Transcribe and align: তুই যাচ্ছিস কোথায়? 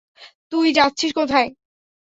তুই 0.51 0.67
যাচ্ছিস 0.73 1.11
কোথায়? 1.13 1.49